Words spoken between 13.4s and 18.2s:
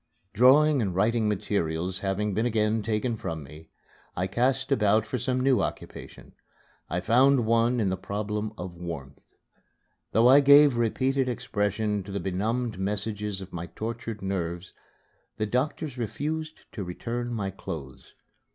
of my tortured nerves, the doctor refused to return my clothes.